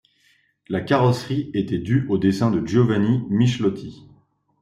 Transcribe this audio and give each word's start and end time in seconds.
La 0.67 0.81
carrosserie 0.81 1.51
était 1.53 1.77
due 1.77 2.07
au 2.09 2.17
dessin 2.17 2.49
de 2.49 2.65
Giovanni 2.65 3.23
Michelotti. 3.29 4.07